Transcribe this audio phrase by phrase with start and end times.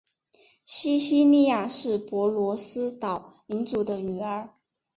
[0.65, 4.49] 西西莉亚是帕罗斯岛领主的女儿。